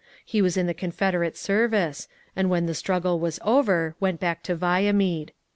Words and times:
He 0.25 0.41
was 0.41 0.57
in 0.57 0.65
the 0.65 0.73
Confederate 0.73 1.37
service; 1.37 2.07
and 2.35 2.49
when 2.49 2.65
the 2.65 2.73
struggle 2.73 3.19
was 3.19 3.39
over, 3.45 3.93
went 3.99 4.19
back 4.19 4.41
to 4.41 4.55
Viamede. 4.55 5.31